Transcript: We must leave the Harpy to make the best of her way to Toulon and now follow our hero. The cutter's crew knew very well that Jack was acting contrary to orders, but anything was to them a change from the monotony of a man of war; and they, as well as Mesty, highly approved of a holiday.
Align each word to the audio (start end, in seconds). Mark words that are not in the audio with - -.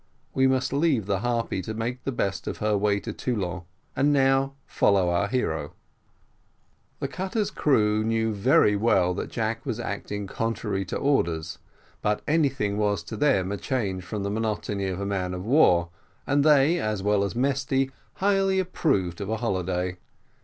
We 0.33 0.47
must 0.47 0.73
leave 0.73 1.05
the 1.05 1.19
Harpy 1.19 1.61
to 1.61 1.75
make 1.75 2.03
the 2.05 2.11
best 2.11 2.47
of 2.47 2.57
her 2.57 2.75
way 2.75 2.99
to 3.01 3.13
Toulon 3.13 3.61
and 3.95 4.11
now 4.11 4.55
follow 4.65 5.09
our 5.11 5.27
hero. 5.27 5.73
The 6.99 7.07
cutter's 7.07 7.51
crew 7.51 8.03
knew 8.03 8.33
very 8.33 8.75
well 8.75 9.13
that 9.13 9.29
Jack 9.29 9.63
was 9.63 9.79
acting 9.79 10.25
contrary 10.25 10.85
to 10.85 10.97
orders, 10.97 11.59
but 12.01 12.23
anything 12.27 12.79
was 12.79 13.03
to 13.03 13.15
them 13.15 13.51
a 13.51 13.57
change 13.57 14.03
from 14.03 14.23
the 14.23 14.31
monotony 14.31 14.87
of 14.87 14.99
a 14.99 15.05
man 15.05 15.35
of 15.35 15.45
war; 15.45 15.89
and 16.25 16.43
they, 16.43 16.79
as 16.79 17.03
well 17.03 17.23
as 17.23 17.35
Mesty, 17.35 17.91
highly 18.15 18.57
approved 18.57 19.21
of 19.21 19.29
a 19.29 19.37
holiday. 19.37 19.97